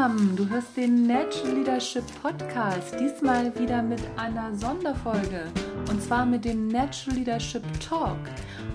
[0.00, 5.44] zusammen, du hörst den Natural Leadership Podcast, diesmal wieder mit einer Sonderfolge
[5.90, 8.16] und zwar mit dem Natural Leadership Talk.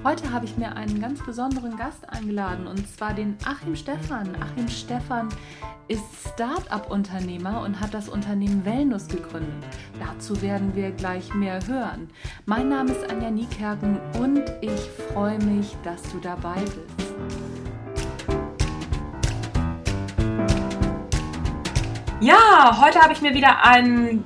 [0.03, 4.35] Heute habe ich mir einen ganz besonderen Gast eingeladen und zwar den Achim Stefan.
[4.39, 5.29] Achim Stefan
[5.87, 9.65] ist Start-up-Unternehmer und hat das Unternehmen Wellness gegründet.
[9.99, 12.07] Dazu werden wir gleich mehr hören.
[12.45, 17.64] Mein Name ist Anja Niekerken und ich freue mich, dass du dabei bist.
[22.21, 24.23] Ja, heute habe ich mir wieder einen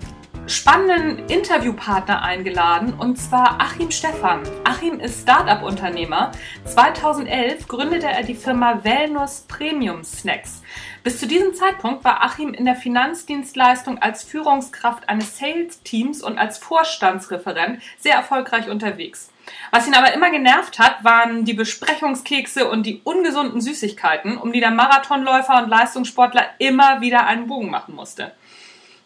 [0.49, 4.41] spannenden Interviewpartner eingeladen und zwar Achim Stefan.
[4.63, 6.31] Achim ist Startup-Unternehmer.
[6.65, 10.63] 2011 gründete er die Firma Wellness Premium Snacks.
[11.03, 16.57] Bis zu diesem Zeitpunkt war Achim in der Finanzdienstleistung als Führungskraft eines Sales-Teams und als
[16.57, 19.31] Vorstandsreferent sehr erfolgreich unterwegs.
[19.71, 24.59] Was ihn aber immer genervt hat, waren die Besprechungskekse und die ungesunden Süßigkeiten, um die
[24.59, 28.33] der Marathonläufer und Leistungssportler immer wieder einen Bogen machen musste.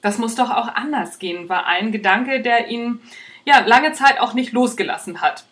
[0.03, 2.99] Das muss doch auch anders gehen, war ein Gedanke, der ihn
[3.45, 5.45] ja lange Zeit auch nicht losgelassen hat.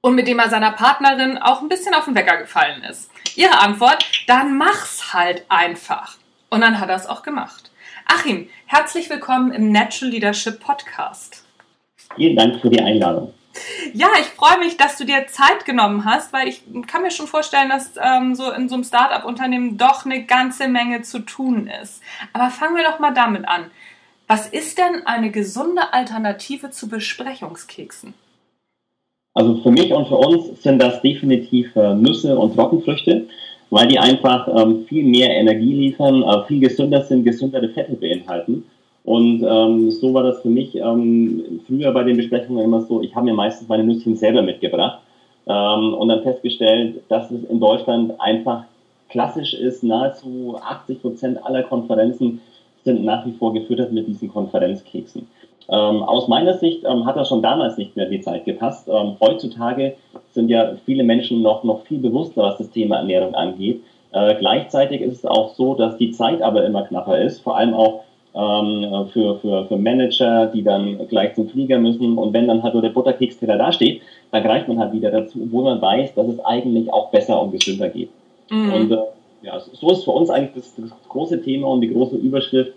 [0.00, 3.10] Und mit dem er seiner Partnerin auch ein bisschen auf den Wecker gefallen ist.
[3.34, 6.16] Ihre Antwort, dann mach's halt einfach.
[6.48, 7.72] Und dann hat er es auch gemacht.
[8.06, 11.44] Achim, herzlich willkommen im Natural Leadership Podcast.
[12.14, 13.34] Vielen Dank für die Einladung.
[13.92, 17.26] Ja, ich freue mich, dass du dir Zeit genommen hast, weil ich kann mir schon
[17.26, 22.02] vorstellen, dass ähm, so in so einem Startup-Unternehmen doch eine ganze Menge zu tun ist.
[22.32, 23.66] Aber fangen wir doch mal damit an.
[24.26, 28.14] Was ist denn eine gesunde Alternative zu Besprechungskeksen?
[29.34, 33.28] Also für mich und für uns sind das definitiv äh, Nüsse und Trockenfrüchte,
[33.70, 38.64] weil die einfach ähm, viel mehr Energie liefern, äh, viel gesünder sind, gesündere Fette beinhalten
[39.10, 43.12] und ähm, so war das für mich ähm, früher bei den Besprechungen immer so, ich
[43.16, 45.00] habe mir meistens meine Nüsschen selber mitgebracht
[45.48, 48.66] ähm, und dann festgestellt, dass es in Deutschland einfach
[49.08, 52.40] klassisch ist, nahezu 80 Prozent aller Konferenzen
[52.84, 55.26] sind nach wie vor gefüttert mit diesen Konferenzkeksen.
[55.68, 58.86] Ähm, aus meiner Sicht ähm, hat das schon damals nicht mehr die Zeit gepasst.
[58.88, 59.96] Ähm, heutzutage
[60.34, 63.82] sind ja viele Menschen noch, noch viel bewusster, was das Thema Ernährung angeht.
[64.12, 67.74] Äh, gleichzeitig ist es auch so, dass die Zeit aber immer knapper ist, vor allem
[67.74, 68.04] auch
[68.34, 72.16] ähm, für, für, für Manager, die dann gleich zum Flieger müssen.
[72.16, 75.40] Und wenn dann halt nur der Butterkeksteller da steht, dann greift man halt wieder dazu,
[75.44, 78.10] obwohl man weiß, dass es eigentlich auch besser und gesünder geht.
[78.50, 78.72] Mhm.
[78.72, 78.98] Und äh,
[79.42, 82.72] ja, so ist für uns eigentlich das, das große Thema und die große Überschrift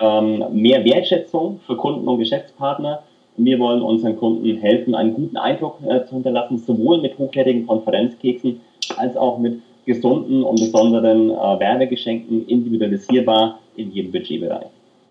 [0.00, 3.02] ähm, mehr Wertschätzung für Kunden und Geschäftspartner.
[3.38, 8.60] Wir wollen unseren Kunden helfen, einen guten Eindruck äh, zu hinterlassen, sowohl mit hochwertigen Konferenzkeksen
[8.96, 14.66] als auch mit gesunden und besonderen äh, Werbegeschenken, individualisierbar in jedem Budgetbereich.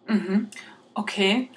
[0.08, 0.50] Mhm.
[0.98, 1.50] Okay,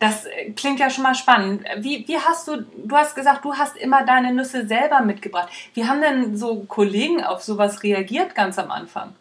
[0.00, 1.64] das äh, klingt ja schon mal spannend.
[1.78, 5.48] Wie, wie hast du, du hast gesagt, du hast immer deine Nüsse selber mitgebracht.
[5.74, 9.12] Wie haben denn so Kollegen auf sowas reagiert ganz am Anfang?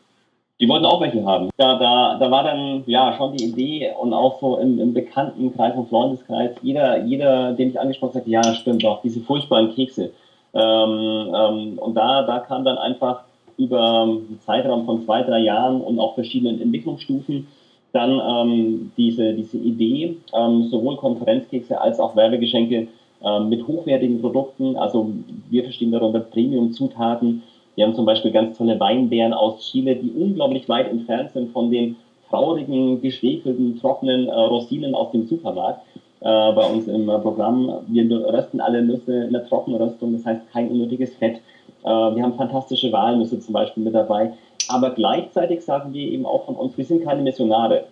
[0.61, 1.49] Die wollten auch welche haben.
[1.57, 5.75] Da, da, da war dann ja schon die Idee und auch so im, im Bekanntenkreis
[5.75, 10.13] und Freundeskreis, jeder, jeder, den ich angesprochen habe, ja, stimmt doch, diese furchtbaren Kekse.
[10.53, 13.23] Ähm, ähm, und da, da kam dann einfach
[13.57, 17.47] über einen Zeitraum von zwei, drei Jahren und auch verschiedenen Entwicklungsstufen
[17.95, 22.87] dann ähm, diese, diese Idee, ähm, sowohl Konferenzkekse als auch Werbegeschenke
[23.23, 25.11] ähm, mit hochwertigen Produkten, also
[25.49, 27.43] wir verstehen darunter Premium-Zutaten.
[27.75, 31.71] Wir haben zum Beispiel ganz tolle Weinbeeren aus Chile, die unglaublich weit entfernt sind von
[31.71, 31.95] den
[32.29, 35.81] traurigen, geschwefelten, trockenen äh, Rosinen aus dem Supermarkt.
[36.19, 40.51] Äh, bei uns im äh, Programm, wir rösten alle Nüsse in der Trockenröstung, das heißt
[40.51, 41.39] kein unnötiges Fett.
[41.85, 44.33] Äh, wir haben fantastische Walnüsse zum Beispiel mit dabei.
[44.67, 47.85] Aber gleichzeitig sagen wir eben auch von uns, wir sind keine Missionare.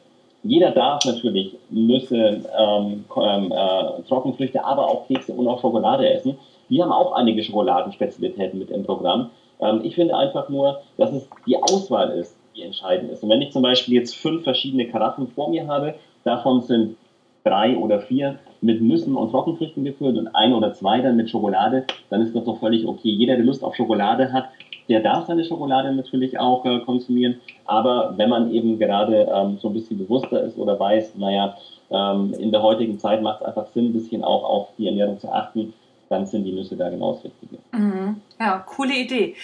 [0.44, 6.38] Jeder darf natürlich Nüsse, ähm, ähm, äh, Trockenfrüchte, aber auch Kekse und auch Schokolade essen.
[6.68, 9.30] Wir haben auch einige Schokoladenspezialitäten mit im Programm.
[9.62, 13.24] Ähm, ich finde einfach nur, dass es die Auswahl ist, die entscheidend ist.
[13.24, 16.98] Und wenn ich zum Beispiel jetzt fünf verschiedene Karaffen vor mir habe, davon sind
[17.44, 21.86] drei oder vier mit Nüssen und Trockenfrüchten gefüllt und ein oder zwei dann mit Schokolade,
[22.10, 23.10] dann ist das doch völlig okay.
[23.10, 24.50] Jeder, der Lust auf Schokolade hat,
[24.90, 29.70] der darf seine Schokolade natürlich auch äh, konsumieren, aber wenn man eben gerade ähm, so
[29.70, 31.58] ein bisschen bewusster ist oder weiß, naja,
[31.90, 35.20] ähm, in der heutigen Zeit macht es einfach Sinn, ein bisschen auch auf die Ernährung
[35.20, 35.74] zu achten,
[36.10, 37.58] dann sind die Nüsse da genau das Richtige.
[37.72, 38.22] Mhm.
[38.40, 39.36] Ja, coole Idee.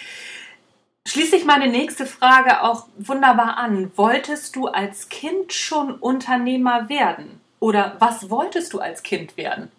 [1.05, 3.91] Schließe ich meine nächste Frage auch wunderbar an.
[3.95, 7.39] Wolltest du als Kind schon Unternehmer werden?
[7.59, 9.69] Oder was wolltest du als Kind werden?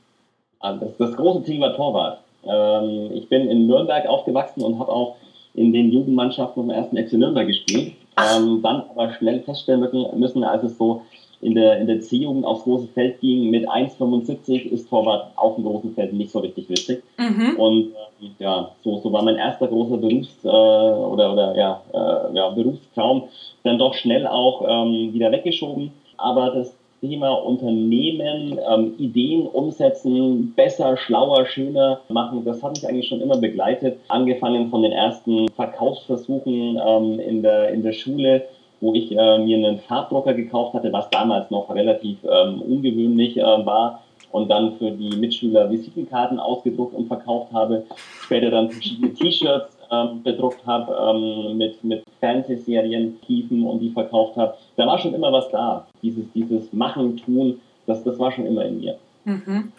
[0.61, 2.21] Also das, das große Ziel war Torwart.
[2.45, 5.17] Ähm, ich bin in Nürnberg aufgewachsen und habe auch
[5.55, 7.95] in den Jugendmannschaften vom ersten FC Nürnberg gespielt.
[8.19, 9.81] Ähm, dann aber schnell feststellen
[10.17, 11.03] müssen, als es so
[11.41, 15.65] in der, in der C-Jugend aufs große Feld ging mit 1,75 ist Torwart auf dem
[15.65, 17.03] großen Feld nicht so richtig witzig.
[17.19, 17.57] Mhm.
[17.57, 22.37] Und äh, ja, so, so war mein erster großer Berufs- äh, oder, oder ja, äh,
[22.37, 23.25] ja, Berufstraum
[23.63, 25.93] dann doch schnell auch ähm, wieder weggeschoben.
[26.19, 33.09] Aber das Thema Unternehmen, ähm, Ideen umsetzen, besser, schlauer, schöner machen, das hat mich eigentlich
[33.09, 33.99] schon immer begleitet.
[34.09, 38.45] Angefangen von den ersten Verkaufsversuchen ähm, in, der, in der Schule,
[38.81, 43.43] wo ich äh, mir einen Farbdrucker gekauft hatte, was damals noch relativ ähm, ungewöhnlich äh,
[43.43, 44.03] war
[44.33, 47.85] und dann für die Mitschüler Visitenkarten ausgedruckt und verkauft habe.
[48.23, 54.37] Später dann verschiedene T-Shirts ähm, bedruckt habe ähm, mit, mit Fernsehserien, Tiefen und die verkauft
[54.37, 54.57] habe.
[54.77, 55.87] Da war schon immer was da.
[56.03, 58.99] Dieses, dieses Machen, Tun, das, das war schon immer in mir.
[59.25, 59.73] Mhm.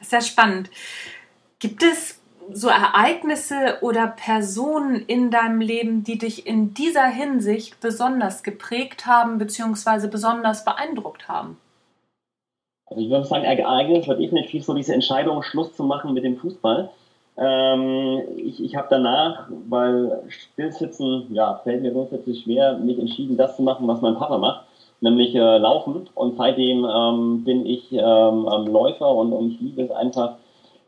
[0.00, 0.70] Sehr spannend.
[1.58, 2.20] Gibt es
[2.52, 9.38] so Ereignisse oder Personen in deinem Leben, die dich in dieser Hinsicht besonders geprägt haben
[9.38, 10.08] bzw.
[10.08, 11.56] besonders beeindruckt haben?
[12.86, 16.36] Also ich würde sagen, Ereignis war definitiv so diese Entscheidung, Schluss zu machen mit dem
[16.36, 16.90] Fußball.
[17.36, 23.56] Ähm, ich ich habe danach, weil Stillsitzen, ja, fällt mir grundsätzlich schwer, mich entschieden, das
[23.56, 24.66] zu machen, was mein Papa macht,
[25.00, 26.08] nämlich äh, laufen.
[26.14, 30.36] Und seitdem ähm, bin ich ähm, Läufer und, und ich liebe es einfach,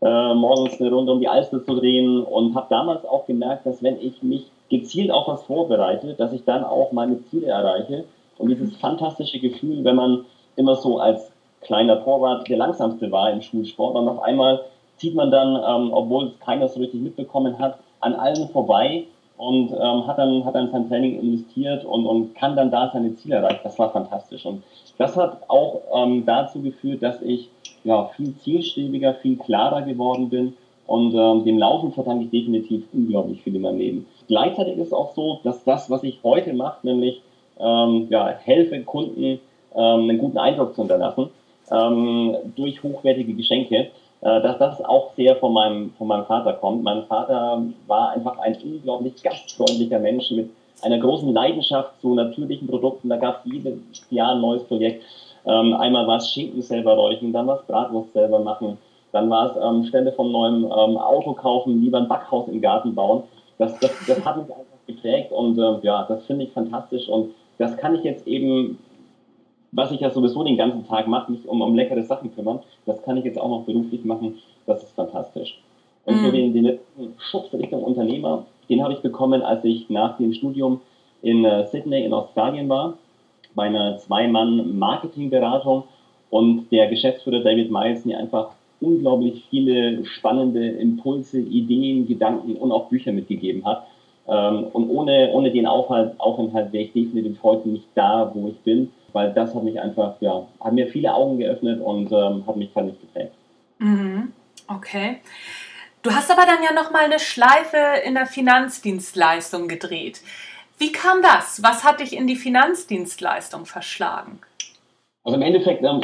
[0.03, 3.83] äh, morgens eine Runde um die Alster zu drehen und habe damals auch gemerkt, dass
[3.83, 8.05] wenn ich mich gezielt auf was vorbereite, dass ich dann auch meine Ziele erreiche.
[8.39, 10.27] Und dieses fantastische Gefühl, wenn man
[10.57, 11.31] immer so als
[11.63, 14.61] kleiner Torwart der langsamste war im Schulsport und auf einmal
[14.97, 19.05] zieht man dann, ähm, obwohl es keiner so richtig mitbekommen hat, an allen vorbei
[19.37, 23.15] und ähm, hat, dann, hat dann sein Training investiert und, und kann dann da seine
[23.17, 23.61] Ziele erreichen.
[23.65, 24.47] Das war fantastisch.
[24.47, 24.63] Und
[24.99, 27.51] das hat auch ähm, dazu geführt, dass ich
[27.85, 30.55] ja, viel zielstrebiger, viel klarer geworden bin.
[30.87, 34.07] Und ähm, dem Laufen verdanke ich definitiv unglaublich viel in meinem Leben.
[34.29, 37.21] Gleichzeitig ist es auch so, dass das, was ich heute mache, nämlich
[37.59, 39.41] ähm, ja, helfe Kunden ähm,
[39.75, 41.31] einen guten Eindruck zu hinterlassen
[41.71, 43.91] ähm, durch hochwertige Geschenke,
[44.21, 46.83] dass das auch sehr von meinem, von meinem Vater kommt.
[46.83, 50.51] Mein Vater war einfach ein unglaublich gastfreundlicher Mensch mit
[50.83, 53.09] einer großen Leidenschaft zu natürlichen Produkten.
[53.09, 53.79] Da gab es jedes
[54.11, 55.05] Jahr ein neues Projekt.
[55.47, 58.79] Ähm, einmal war es Schinken selber räuchen, dann war es Bratwurst selber machen,
[59.13, 62.95] dann war es ähm, Stände vom neuen ähm, Auto kaufen, lieber ein Backhaus im Garten
[62.95, 63.23] bauen.
[63.59, 67.33] Das, das, das hat mich einfach geprägt und äh, ja, das finde ich fantastisch und
[67.59, 68.79] das kann ich jetzt eben
[69.77, 73.03] was ich ja sowieso den ganzen Tag mache, mich um, um leckere Sachen kümmern, das
[73.03, 74.39] kann ich jetzt auch noch beruflich machen.
[74.65, 75.61] Das ist fantastisch.
[76.07, 76.33] Und mhm.
[76.33, 80.81] den, den letzten Schutz Richtung Unternehmer, den habe ich bekommen, als ich nach dem Studium
[81.21, 82.95] in äh, Sydney in Australien war,
[83.55, 85.85] bei einer Zwei-Mann-Marketingberatung
[86.31, 88.51] und der Geschäftsführer David Miles mir einfach
[88.81, 93.87] unglaublich viele spannende Impulse, Ideen, Gedanken und auch Bücher mitgegeben hat.
[94.29, 98.59] Ähm, und ohne, ohne den Aufhalt, Aufenthalt wäre ich definitiv heute nicht da, wo ich
[98.61, 102.55] bin weil das hat mich einfach, ja, hat mir viele Augen geöffnet und ähm, hat
[102.57, 103.33] mich völlig geprägt.
[103.79, 104.31] Mhm.
[104.69, 105.21] Okay.
[106.03, 110.21] Du hast aber dann ja nochmal eine Schleife in der Finanzdienstleistung gedreht.
[110.77, 111.63] Wie kam das?
[111.63, 114.39] Was hat dich in die Finanzdienstleistung verschlagen?
[115.25, 116.03] Also im Endeffekt, ähm,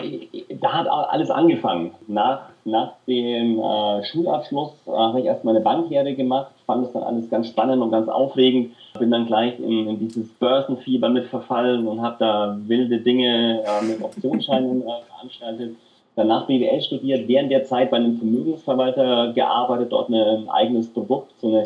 [0.62, 1.92] da hat alles angefangen.
[2.06, 7.02] Nach, nach dem äh, Schulabschluss äh, habe ich erst meine Banklehre gemacht, fand es dann
[7.02, 8.74] alles ganz spannend und ganz aufregend.
[8.98, 13.84] Bin dann gleich in, in dieses Börsenfieber mit verfallen und habe da wilde Dinge äh,
[13.84, 15.76] mit Optionsscheinen äh, veranstaltet.
[16.14, 21.48] Danach BWL studiert, während der Zeit bei einem Vermögensverwalter gearbeitet, dort ein eigenes Produkt, so
[21.48, 21.62] eine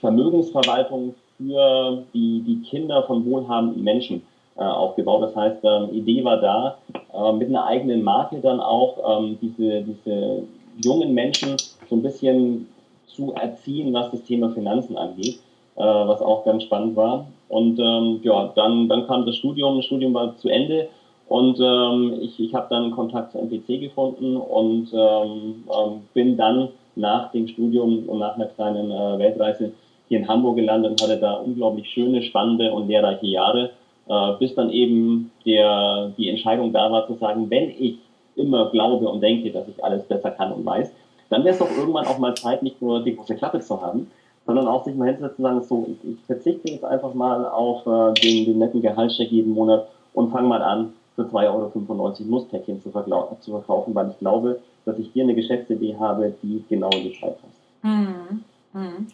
[0.00, 4.22] Vermögensverwaltung für die, die Kinder von wohlhabenden Menschen
[4.64, 5.22] aufgebaut.
[5.22, 6.78] Das heißt, ähm, Idee war da,
[7.14, 10.42] äh, mit einer eigenen Marke dann auch ähm, diese, diese
[10.82, 11.56] jungen Menschen
[11.88, 12.68] so ein bisschen
[13.06, 15.40] zu erziehen, was das Thema Finanzen angeht,
[15.76, 17.26] äh, was auch ganz spannend war.
[17.48, 20.88] Und ähm, ja, dann, dann kam das Studium, das Studium war zu Ende
[21.30, 26.70] und ähm, ich, ich habe dann Kontakt zur MPC gefunden und ähm, ähm, bin dann
[26.96, 29.72] nach dem Studium und nach einer kleinen äh, Weltreise
[30.08, 33.70] hier in Hamburg gelandet und hatte da unglaublich schöne, spannende und lehrreiche Jahre
[34.10, 37.98] äh, bis dann eben der, die Entscheidung da war zu sagen, wenn ich
[38.34, 40.90] immer glaube und denke, dass ich alles besser kann und weiß,
[41.28, 44.10] dann wäre es doch irgendwann auch mal Zeit, nicht nur die große Klappe zu haben,
[44.46, 47.86] sondern auch sich mal hinzusetzen und sagen, so, ich, ich verzichte jetzt einfach mal auf
[47.86, 52.82] äh, den, den netten Gehaltscheck jeden Monat und fange mal an, für 2,95 Euro Nusspäckchen
[52.82, 57.04] zu, zu verkaufen, weil ich glaube, dass ich hier eine Geschäftsidee habe, die genau in
[57.04, 57.54] die Zeit passt.
[57.82, 58.44] Hm.
[58.72, 59.06] Hm.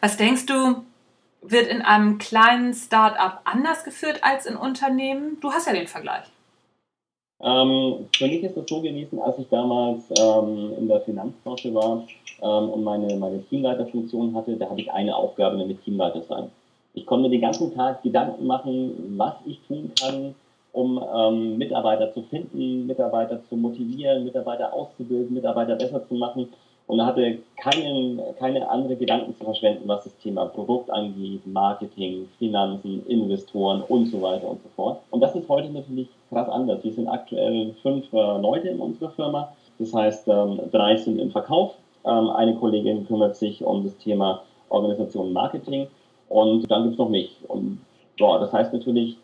[0.00, 0.82] Was denkst du,
[1.50, 5.38] wird in einem kleinen Start-up anders geführt als in Unternehmen?
[5.40, 6.24] Du hast ja den Vergleich.
[7.42, 12.04] Ähm, für mich ist es so gewesen, als ich damals ähm, in der Finanzbranche war
[12.40, 16.50] ähm, und meine, meine Teamleiterfunktion hatte, da hatte ich eine Aufgabe, nämlich Teamleiter sein.
[16.94, 20.34] Ich konnte mir den ganzen Tag Gedanken machen, was ich tun kann,
[20.72, 26.48] um ähm, Mitarbeiter zu finden, Mitarbeiter zu motivieren, Mitarbeiter auszubilden, Mitarbeiter besser zu machen
[26.86, 33.04] und hatte keinen, keine andere Gedanken zu verschwenden, was das Thema Produkt angeht, Marketing, Finanzen,
[33.06, 35.00] Investoren und so weiter und so fort.
[35.10, 36.84] Und das ist heute natürlich krass anders.
[36.84, 39.52] Wir sind aktuell fünf äh, Leute in unserer Firma.
[39.78, 41.74] Das heißt, ähm, drei sind im Verkauf.
[42.04, 45.88] Ähm, eine Kollegin kümmert sich um das Thema Organisation und Marketing.
[46.28, 47.36] Und dann gibt es noch mich.
[47.48, 47.80] Und
[48.18, 49.16] ja, das heißt natürlich,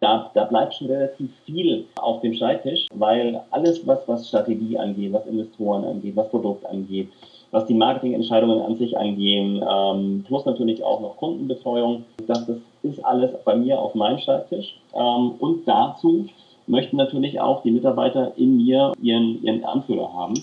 [0.00, 5.12] da, da bleibt schon relativ viel auf dem Schreibtisch, weil alles, was, was Strategie angeht,
[5.12, 7.08] was Investoren angeht, was Produkt angeht,
[7.50, 13.04] was die Marketingentscheidungen an sich angehen, ähm, plus natürlich auch noch Kundenbetreuung, das, das ist
[13.04, 14.78] alles bei mir auf meinem Schreibtisch.
[14.94, 16.26] Ähm, und dazu
[16.66, 20.34] möchten natürlich auch die Mitarbeiter in mir ihren, ihren Anführer haben.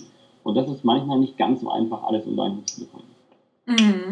[0.42, 3.04] Und das ist manchmal nicht ganz so einfach, alles unter einen Hut zu bekommen.
[3.66, 4.05] Mhm.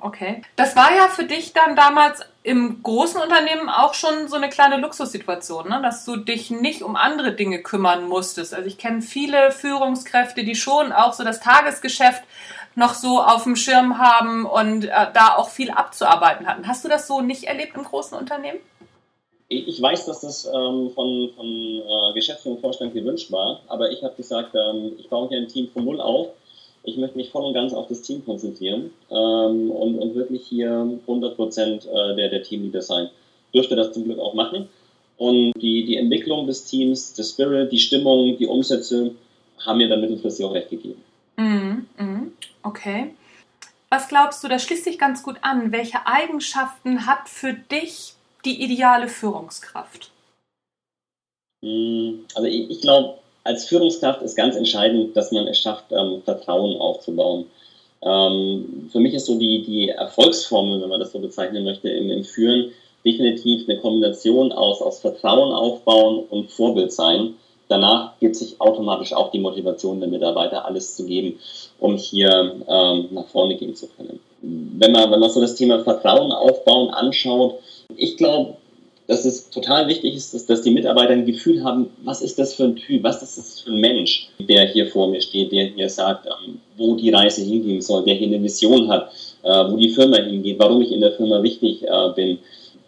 [0.00, 0.42] Okay.
[0.56, 4.76] Das war ja für dich dann damals im großen Unternehmen auch schon so eine kleine
[4.76, 5.80] Luxussituation, ne?
[5.82, 8.54] dass du dich nicht um andere Dinge kümmern musstest.
[8.54, 12.22] Also ich kenne viele Führungskräfte, die schon auch so das Tagesgeschäft
[12.76, 16.68] noch so auf dem Schirm haben und äh, da auch viel abzuarbeiten hatten.
[16.68, 18.58] Hast du das so nicht erlebt im großen Unternehmen?
[19.48, 24.02] Ich weiß, dass das ähm, von, von äh, Geschäftsführung und Vorstand gewünscht war, aber ich
[24.02, 26.28] habe gesagt, ähm, ich baue hier ein Team von Null auf
[26.86, 30.98] ich möchte mich voll und ganz auf das Team konzentrieren ähm, und, und wirklich hier
[31.02, 33.10] 100 Prozent äh, der, der Teamleader sein.
[33.52, 34.68] Dürfte das zum Glück auch machen.
[35.18, 39.12] Und die, die Entwicklung des Teams, der Spirit, die Stimmung, die Umsätze
[39.58, 41.02] haben mir dann mittelfristig auch recht gegeben.
[41.36, 43.14] Mm, mm, okay.
[43.88, 45.72] Was glaubst du, das schließt sich ganz gut an.
[45.72, 48.14] Welche Eigenschaften hat für dich
[48.44, 50.10] die ideale Führungskraft?
[51.62, 56.22] Mm, also ich, ich glaube, als Führungskraft ist ganz entscheidend, dass man es schafft, ähm,
[56.24, 57.46] Vertrauen aufzubauen.
[58.02, 62.10] Ähm, für mich ist so die, die Erfolgsformel, wenn man das so bezeichnen möchte, im,
[62.10, 62.72] im Führen
[63.04, 67.34] definitiv eine Kombination aus, aus Vertrauen aufbauen und Vorbild sein.
[67.68, 71.38] Danach gibt sich automatisch auch die Motivation der Mitarbeiter, alles zu geben,
[71.78, 74.20] um hier ähm, nach vorne gehen zu können.
[74.42, 77.56] Wenn man, wenn man so das Thema Vertrauen aufbauen anschaut,
[77.96, 78.56] ich glaube,
[79.06, 82.54] dass es total wichtig ist, dass, dass die Mitarbeiter ein Gefühl haben, was ist das
[82.54, 85.66] für ein Typ, was ist das für ein Mensch, der hier vor mir steht, der
[85.66, 89.10] hier sagt, ähm, wo die Reise hingehen soll, der hier eine Vision hat,
[89.42, 92.38] äh, wo die Firma hingeht, warum ich in der Firma wichtig äh, bin.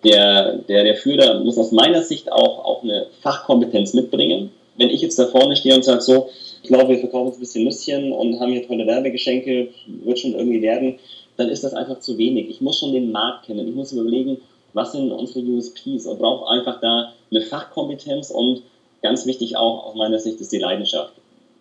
[0.05, 4.51] Der, der, der Führer muss aus meiner Sicht auch, auch eine Fachkompetenz mitbringen.
[4.77, 6.29] Wenn ich jetzt da vorne stehe und sage so,
[6.63, 9.69] ich glaube, wir verkaufen jetzt ein bisschen Nüsschen und haben hier tolle Werbegeschenke,
[10.05, 10.99] wird schon irgendwie werden,
[11.37, 12.49] dann ist das einfach zu wenig.
[12.49, 13.67] Ich muss schon den Markt kennen.
[13.67, 14.39] Ich muss überlegen,
[14.73, 18.63] was sind unsere USPs und braucht einfach da eine Fachkompetenz und
[19.03, 21.13] ganz wichtig auch aus meiner Sicht ist die Leidenschaft.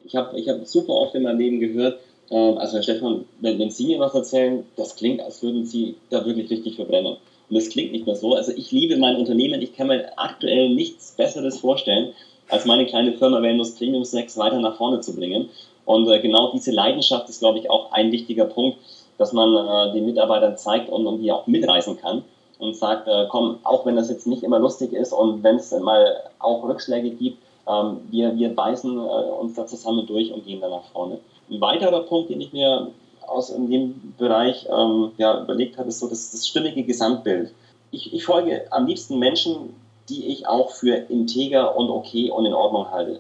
[0.06, 2.00] Ich habe ich hab super oft in meinem Leben gehört,
[2.30, 5.96] äh, also Herr Stefan, wenn, wenn Sie mir was erzählen, das klingt, als würden Sie
[6.10, 7.18] da wirklich richtig verbrennen.
[7.50, 8.36] Und das klingt nicht mehr so.
[8.36, 12.14] Also ich liebe mein Unternehmen, ich kann mir aktuell nichts Besseres vorstellen,
[12.50, 15.50] als meine kleine Firma Venus Premium 6 weiter nach vorne zu bringen.
[15.86, 18.78] Und äh, genau diese Leidenschaft ist, glaube ich, auch ein wichtiger Punkt,
[19.18, 22.24] dass man äh, den Mitarbeitern zeigt und, und die auch mitreißen kann
[22.60, 25.72] und sagt, äh, komm, auch wenn das jetzt nicht immer lustig ist und wenn es
[25.72, 29.02] mal auch Rückschläge gibt, ähm, wir, wir beißen äh,
[29.40, 31.20] uns da zusammen durch und gehen dann nach vorne.
[31.50, 32.88] Ein weiterer Punkt, den ich mir
[33.28, 37.54] aus in dem Bereich ähm, ja, überlegt habe, ist so das, das stimmige Gesamtbild.
[37.92, 39.76] Ich, ich folge am liebsten Menschen,
[40.10, 43.20] die ich auch für integer und okay und in Ordnung halte.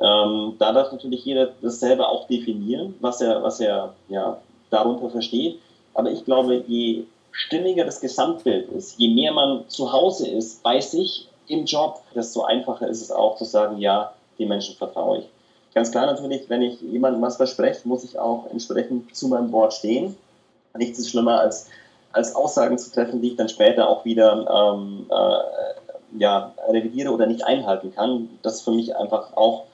[0.00, 4.38] Ähm, da darf natürlich jeder das selber auch definieren, was er, was er ja,
[4.70, 5.58] darunter versteht.
[5.94, 10.80] Aber ich glaube, je stimmiger das Gesamtbild ist, je mehr man zu Hause ist, bei
[10.80, 15.24] sich im Job, desto einfacher ist es auch zu sagen, ja, die Menschen vertraue ich.
[15.74, 19.74] Ganz klar natürlich, wenn ich jemandem was verspreche, muss ich auch entsprechend zu meinem Wort
[19.74, 20.16] stehen.
[20.78, 21.68] Nichts ist schlimmer als,
[22.12, 27.26] als Aussagen zu treffen, die ich dann später auch wieder ähm, äh, ja, revidiere oder
[27.26, 28.30] nicht einhalten kann.
[28.42, 29.64] Das ist für mich einfach auch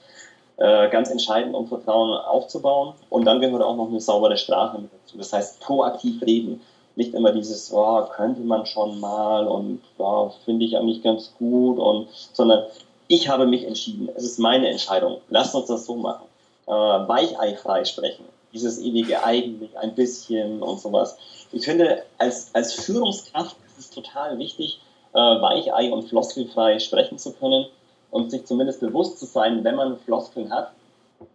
[0.57, 2.95] äh, ganz entscheidend, um Vertrauen aufzubauen.
[3.11, 5.19] Und dann gehört auch noch eine saubere Sprache mit dazu.
[5.19, 6.61] Das heißt, proaktiv reden
[6.95, 11.79] nicht immer dieses, oh, könnte man schon mal und oh, finde ich eigentlich ganz gut
[11.79, 12.65] und sondern
[13.07, 14.09] ich habe mich entschieden.
[14.15, 15.17] Es ist meine Entscheidung.
[15.29, 16.25] Lasst uns das so machen.
[16.65, 18.23] Äh, weicheifrei sprechen.
[18.53, 21.17] Dieses ewige eigentlich ein bisschen und sowas.
[21.51, 24.79] Ich finde, als, als Führungskraft ist es total wichtig,
[25.13, 27.65] äh, weichei und floskelfrei sprechen zu können
[28.11, 30.71] und sich zumindest bewusst zu sein, wenn man Floskeln hat,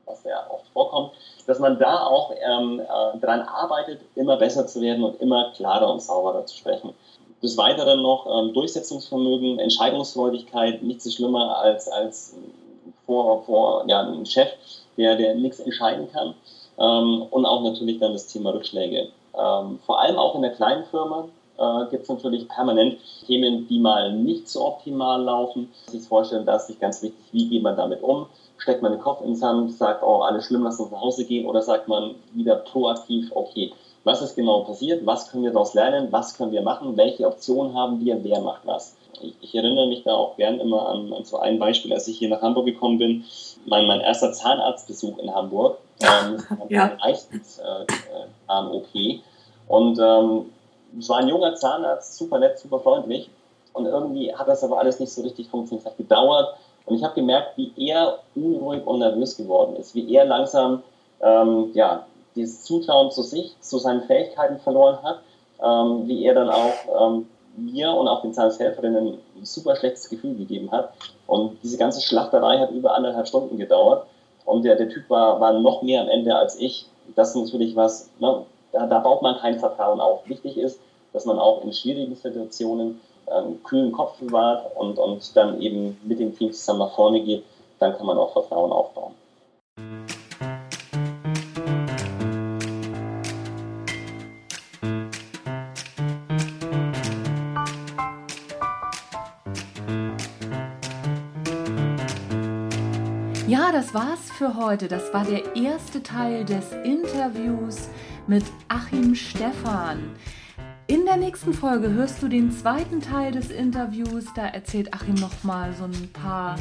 [0.05, 1.13] was ja oft vorkommt,
[1.47, 5.93] dass man da auch ähm, äh, daran arbeitet, immer besser zu werden und immer klarer
[5.93, 6.95] und sauberer zu sprechen.
[7.43, 12.35] Des Weiteren noch ähm, Durchsetzungsvermögen, Entscheidungsfreudigkeit, nichts so schlimmer als, als
[13.05, 14.49] vor, vor ja, ein Chef,
[14.97, 16.35] der, der nichts entscheiden kann.
[16.79, 19.09] Ähm, und auch natürlich dann das Thema Rückschläge.
[19.39, 21.29] Ähm, vor allem auch in der kleinen Firma
[21.59, 25.73] äh, gibt es natürlich permanent Themen, die mal nicht so optimal laufen.
[25.87, 28.27] Sich vorstellen, da ist sich ganz wichtig, wie geht man damit um?
[28.59, 31.47] Steckt man den Kopf ins Sand, sagt, oh, alles schlimm, lass uns nach Hause gehen,
[31.47, 33.73] oder sagt man wieder proaktiv, okay,
[34.05, 37.75] was ist genau passiert, was können wir daraus lernen, was können wir machen, welche Optionen
[37.75, 38.97] haben wir, wer macht was.
[39.21, 42.19] Ich, ich erinnere mich da auch gern immer an, an, so ein Beispiel, als ich
[42.19, 43.25] hier nach Hamburg gekommen bin,
[43.67, 46.97] mein, mein erster Zahnarztbesuch in Hamburg, ähm, ja.
[47.01, 48.87] meistens äh, äh, OP.
[49.69, 50.47] Und ähm,
[50.99, 53.31] es war ein junger Zahnarzt, super nett, super freundlich.
[53.73, 55.87] Und irgendwie hat das aber alles nicht so richtig funktioniert.
[55.87, 56.57] Es hat gedauert.
[56.87, 60.83] Und ich habe gemerkt, wie er unruhig und nervös geworden ist, wie er langsam
[61.21, 65.21] ähm, ja, dieses Zutrauen zu sich, zu seinen Fähigkeiten verloren hat,
[65.63, 67.27] ähm, wie er dann auch ähm,
[67.57, 70.93] mir und auch den Zahnarzthelferinnen ein super schlechtes Gefühl gegeben hat.
[71.27, 74.07] Und diese ganze Schlachterei hat über anderthalb Stunden gedauert.
[74.45, 76.87] Und der, der Typ war, war noch mehr am Ende als ich.
[77.15, 80.29] Das ist natürlich was, ne, da, da baut man kein Vertrauen auf.
[80.29, 80.81] Wichtig ist,
[81.13, 86.21] dass man auch in schwierigen Situationen einen kühlen Kopf bewahrt und, und dann eben mit
[86.21, 87.45] dem Team zusammen nach vorne geht,
[87.79, 89.15] dann kann man auch Vertrauen aufbauen.
[103.97, 104.89] War's für heute.
[104.89, 107.89] Das war der erste Teil des Interviews
[108.27, 110.11] mit Achim Stephan.
[110.87, 114.27] In der nächsten Folge hörst du den zweiten Teil des Interviews.
[114.35, 116.57] Da erzählt Achim nochmal so ein paar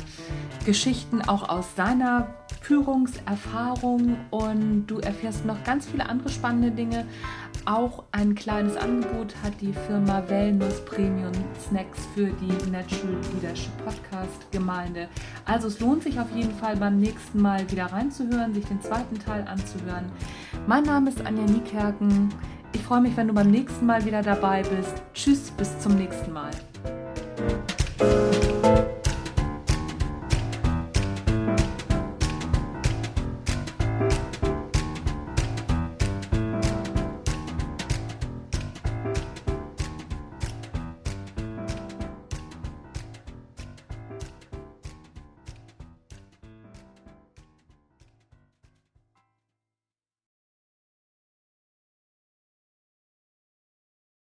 [0.65, 7.05] Geschichten auch aus seiner Führungserfahrung und du erfährst noch ganz viele andere spannende Dinge.
[7.65, 11.33] Auch ein kleines Angebot hat die Firma Wellness Premium
[11.67, 15.09] Snacks für die Natural Leadership Podcast Gemeinde.
[15.45, 19.17] Also es lohnt sich auf jeden Fall beim nächsten Mal wieder reinzuhören, sich den zweiten
[19.17, 20.05] Teil anzuhören.
[20.67, 22.29] Mein Name ist Anja Niekerken.
[22.71, 25.01] Ich freue mich, wenn du beim nächsten Mal wieder dabei bist.
[25.15, 26.51] Tschüss, bis zum nächsten Mal.